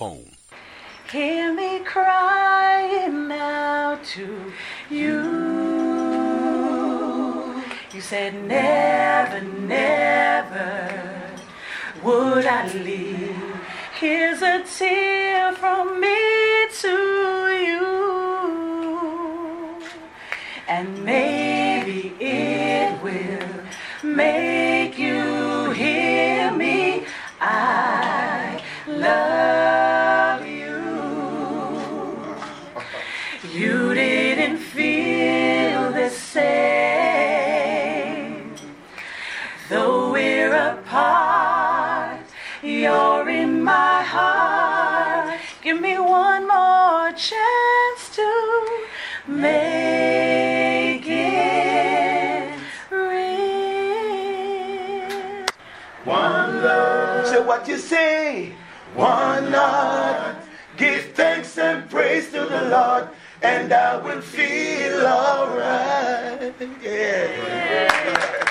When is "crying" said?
1.80-3.30